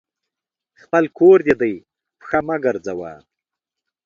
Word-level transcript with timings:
خپل 0.81 1.03
کور 1.17 1.37
دي 1.47 1.53
دی، 1.61 1.73
پښه 2.19 2.39
مه 2.47 2.55
ګرځوه! 2.65 3.13